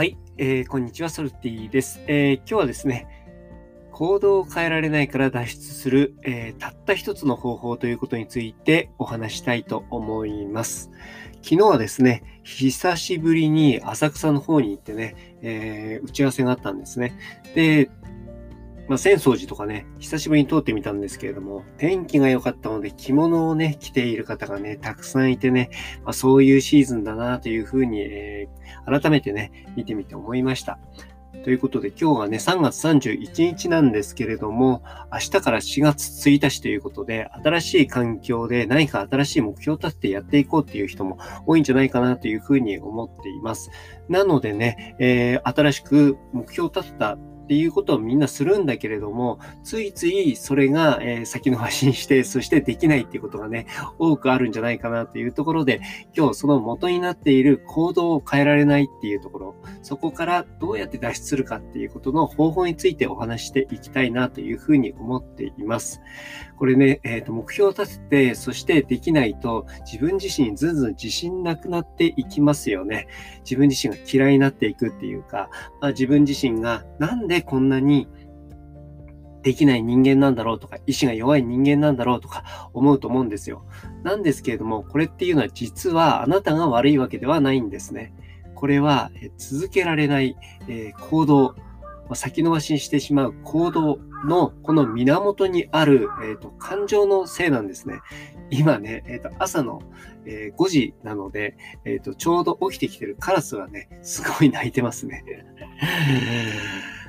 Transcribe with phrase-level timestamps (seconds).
[0.00, 3.06] はい、えー、こんにちは、ソルティです、えー、今日はですね、
[3.92, 10.90] 行動を変えられないから脱出する、えー、たった一つの方法ということについてお話したいと思います。
[11.42, 17.12] 昨日はですね、久しぶりに浅草の方に行ってね、え、打ち合わせがあったんですね。
[17.54, 17.90] で、
[18.90, 25.70] まあ、浅草寺とかね、久しぶりに通ってみたんですけれども、天気が良かったので着物をね、着ている方がね、たくさんいてね、
[26.02, 30.80] まあ、そういうシーズンだなというふうに、えー、改めてね、見てみて思いました。
[31.44, 43.70] ということで今日はね、3月31日なんですけれども、明日から4月1日ということで、新しい環境で何か新しい目標を立ててやっていこうっていう人も多いんじゃないかなというふうに思っています。
[44.08, 47.16] なのでね、えー、新しく目標を立てた
[47.50, 53.66] っていうことをみんなするんだけれども、ついついそれが、えー、先延ばしにして、そしてできないっていうことがね、
[53.98, 55.80] 多くあるんじゃないかなというところで、
[56.16, 66.00] 今日その元になっている行動を変えられないっていうところ、そこからどうやって脱出するかっていうことの方法についてお話していきたいなというふうに思っています。
[66.56, 73.08] これね、えー、と目標を立てて、そしてできないと自分自身ずんずん自信なくなっていきますよね。
[73.40, 75.48] 自分自身が嫌いになっていくっていうか、
[75.80, 78.08] まあ、自分自身がなんでこんなに
[79.42, 83.64] できない人間なんだろうとか、意志が弱い人間なんだろうとか思うと思うんですよ。
[84.02, 88.12] なんですけれども、これっていうのは実はあなたが悪いわけではないんですね。
[88.54, 90.36] これは続けられない
[91.10, 91.54] 行動、
[92.14, 98.00] 先延ばしにしてしまう行動のこの源にある、えーと、感情のせいなんですね。
[98.50, 99.80] 今ね、えーと、朝の、
[100.26, 105.24] え、5時なので、えーと、ちょうど起きてきてるカラスがね、すごい鳴いてますね。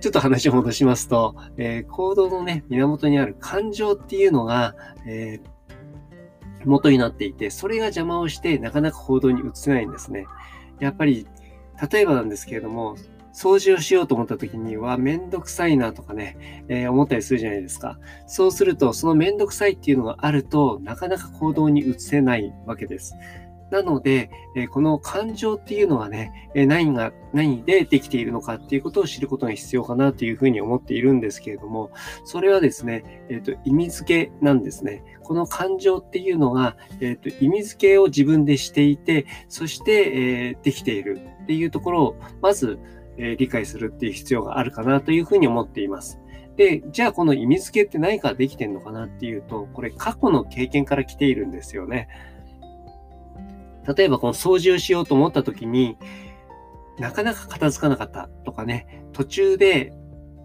[0.00, 4.74] ちょっと話を戻しますと、えー、行動のね、源にある感情っていうのが、
[5.06, 10.26] えー、元になっていて、それが邪魔をして、なかなか行動に移せないんですね。
[10.78, 11.26] やっぱり、
[11.90, 12.96] 例えばなんですけれども、
[13.32, 17.98] 掃除をしようと思った時にはめんどくさいなとかね、えー、思ったりするじゃないですか。
[18.26, 23.14] そうすると、そのめんどくさいっていうのがあると、なかなか行動に移せないわけです。
[23.70, 31.90] なので、えこの感情っていうのはね、え何が、何でできているのかっていうことを知ることが必要かなというふうに思っているんですけれども、
[32.24, 35.04] それはですね、えっ、と、意味付けなんですね。
[35.22, 42.78] この感情っていうのが、えっ、と、意味付けを自分でしていて、そして、えー、できているっていうところを、まず、
[43.16, 46.20] え理解するっていう必要があるかなというふうに思っています。
[46.56, 52.08] で、じゃあこの意味付けって何かできてんのかなっていうと、これ過去の経験から来ているんですよね。
[53.86, 55.96] 例えばこの掃除をしようと思った時に、
[56.98, 59.92] なかなか片付かなかったとかね、途中で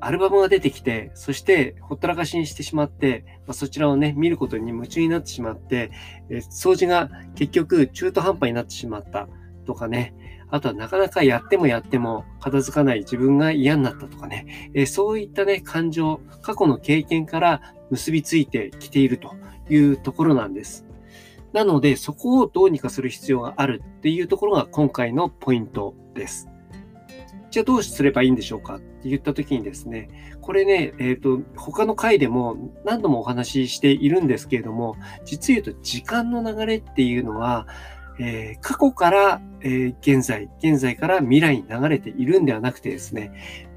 [0.00, 5.90] アルバムが出てきて、そしてほったらかしにしてしまって、まあ、そちらをね、見ることに夢中になってしまって、
[6.30, 9.28] え掃除が結局中途半端になってしまった
[9.66, 10.14] とかね、
[10.50, 19.34] あとはなかなかやってもやっても片付かない自分が嫌になったとかね、えそういったね、感情、過去の経験から結びついてきていると
[19.68, 20.87] いうところなんです。
[21.52, 26.48] なので、そこをどうにかする必要があるっていうところが今回のポイントです。
[27.50, 30.10] じゃあどうすればいいんでしょうかって言った時にですね、
[30.42, 37.66] これね、えっ、ー、と、他の回でも何度もお話ししているんですけれども、実言うと時間の流れっていうのは、
[38.20, 43.32] えー、過去から、えー、現在、現在から未来に流れているんではなくてですね、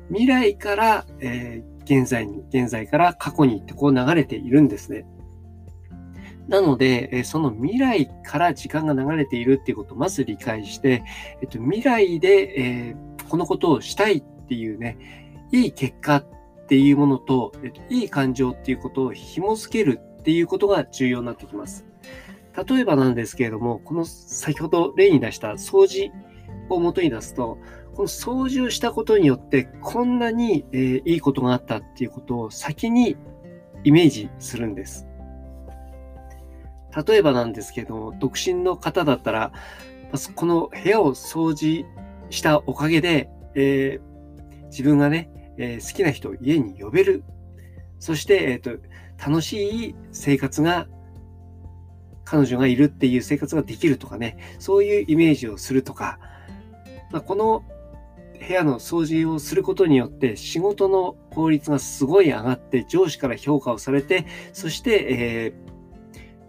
[0.09, 5.05] 未来から、え現在に、現在から過去にってこう流れているんですね。
[6.47, 11.03] なので、その未来から時間が流れているっていうことをまず理解して、
[11.41, 14.97] えっと、未来で、えー、このことをしたいっていうね、
[15.52, 16.25] いい結果っ
[16.68, 21.85] ていうものと、えっと、いい感情っていうことを紐付けるっていうことが重要になってきます。
[22.68, 26.12] 例えばなんですけれども、この先ほど例に出した掃除
[26.69, 27.58] を元に出すと、
[27.96, 33.18] この掃除をしたことによってこんなに、えー、いいことがあったっていうことを先に
[33.84, 35.08] イメージするんです。
[37.06, 39.53] 例えばなんですけど、独身の方だったら、
[40.35, 41.85] この部屋を掃除
[42.29, 47.23] したおかげで、えー、自分がね、えー、好きな人を家に呼べる。
[47.99, 48.72] そして、え、ー、と、
[49.17, 50.88] 楽しい生活が、
[52.23, 56.20] 彼女がいるっていう生活ができるとかね、そういうイメージをするとか、
[57.11, 57.64] まあ、この
[58.40, 65.53] 部屋の掃除をすることによって仕事の効率がすごい上がって上司から評価をされて、そして、え、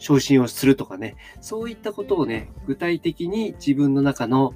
[0.03, 4.53] 昇進をするとかね、そういったことをね、具体的に自分の中の、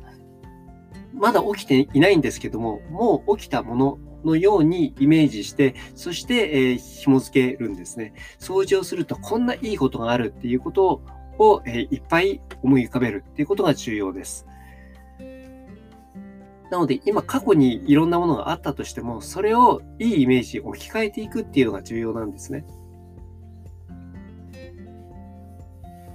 [1.14, 8.12] まだ起きていないんですけども、もう起きたもののようにイメージして、そして、えー、紐付けるんですね。
[8.40, 11.00] 掃除をするとこんないいことがあるっていうこと
[11.38, 14.46] を、えー、いっぱい思い浮かべるっていうことが重要です。
[16.68, 22.64] なので今過去にいろんなものがあったとしても、それをいいイメージに置き換えていくっていうのが重要なんですね。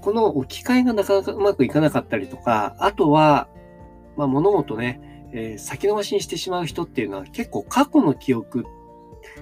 [0.02, 3.48] この置き換えがなかなかうまくいかなかったりとか、あとは、
[4.18, 8.66] まあ、物事ね、えー、先延ばしにしてしまう人っていうのは結構過去の記憶、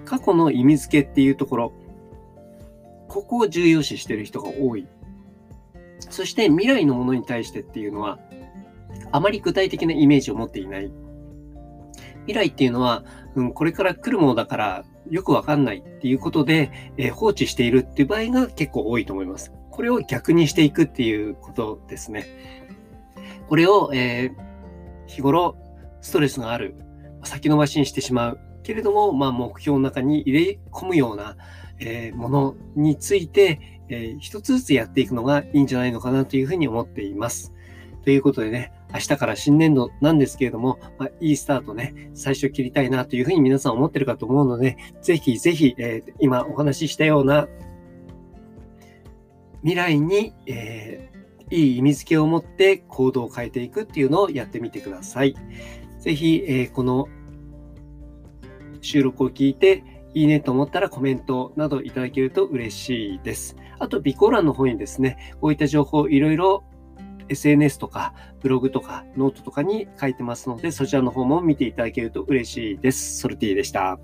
[0.05, 1.73] 過去の意味付けっていうところ、
[3.07, 4.87] ここを重要視してる人が多い。
[6.09, 8.19] そして未来のものに対してっていうのは、
[9.11, 10.91] あまり具体的なイメージを持っていない。
[12.27, 13.03] 未来っていうのは、
[13.35, 19.51] うん、これから来るものだからよくわかんないっていうことで、えー、放置しているっていう場合が結構多いと思います。
[19.79, 22.25] これを逆にしていくっていうことですね。
[23.47, 25.55] これを、えー、日頃
[26.01, 26.75] ストレスがある、
[27.23, 28.39] 先延ばしにしてしまう。
[28.61, 31.37] けれども、まあ、目標の中に入れ込むような、
[31.79, 37.53] えー、ものについて、えー、一つずつやっていくのがいいんじゃないのかなというふうに思っています。
[38.03, 47.47] ということでね、明日から新年度なんですけれども、まあ、いいスタートね、最初切りたいなというふうに皆さん思ってるかと思うので、ぜひぜひ、えー、今お話ししたような
[49.61, 55.35] 未来に、えー、いい意味付けを持って行動を変えていくっていうのをやってみてください。
[55.99, 57.07] ぜひ、えー、この
[58.81, 59.83] 収録を聞いて、
[60.13, 63.55] いいねと思ったらコメントなどいただけると嬉しいです。
[63.77, 66.63] あと、備考欄の方にですね、こういった情報いろいろ
[67.29, 73.19] SNS とかブログとかノートとかに書いてますので、そちらの方も見ていただけると嬉しいです。
[73.19, 73.99] ソルティでした。